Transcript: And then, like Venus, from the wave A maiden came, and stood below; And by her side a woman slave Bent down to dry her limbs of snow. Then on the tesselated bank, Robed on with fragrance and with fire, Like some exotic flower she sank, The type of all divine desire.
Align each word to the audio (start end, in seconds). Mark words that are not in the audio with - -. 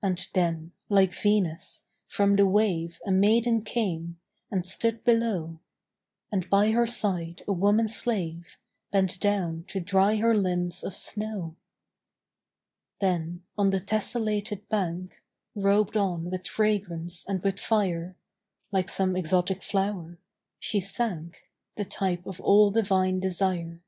And 0.00 0.24
then, 0.32 0.70
like 0.88 1.12
Venus, 1.12 1.82
from 2.06 2.36
the 2.36 2.46
wave 2.46 3.00
A 3.04 3.10
maiden 3.10 3.62
came, 3.62 4.20
and 4.48 4.64
stood 4.64 5.02
below; 5.02 5.58
And 6.30 6.48
by 6.48 6.70
her 6.70 6.86
side 6.86 7.42
a 7.48 7.52
woman 7.52 7.88
slave 7.88 8.58
Bent 8.92 9.18
down 9.18 9.64
to 9.66 9.80
dry 9.80 10.14
her 10.18 10.36
limbs 10.36 10.84
of 10.84 10.94
snow. 10.94 11.56
Then 13.00 13.42
on 13.58 13.70
the 13.70 13.80
tesselated 13.80 14.68
bank, 14.68 15.20
Robed 15.56 15.96
on 15.96 16.30
with 16.30 16.46
fragrance 16.46 17.24
and 17.26 17.42
with 17.42 17.58
fire, 17.58 18.14
Like 18.70 18.88
some 18.88 19.16
exotic 19.16 19.64
flower 19.64 20.16
she 20.60 20.78
sank, 20.78 21.50
The 21.74 21.84
type 21.84 22.24
of 22.24 22.40
all 22.40 22.70
divine 22.70 23.18
desire. 23.18 23.80